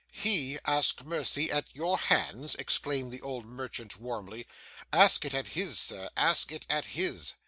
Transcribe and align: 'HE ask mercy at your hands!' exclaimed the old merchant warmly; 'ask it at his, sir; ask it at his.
'HE 0.13 0.57
ask 0.65 1.03
mercy 1.03 1.51
at 1.51 1.75
your 1.75 1.95
hands!' 1.95 2.55
exclaimed 2.55 3.11
the 3.11 3.21
old 3.21 3.45
merchant 3.45 3.97
warmly; 3.99 4.47
'ask 4.91 5.25
it 5.25 5.35
at 5.35 5.49
his, 5.49 5.77
sir; 5.77 6.09
ask 6.17 6.51
it 6.51 6.65
at 6.71 6.85
his. 6.97 7.35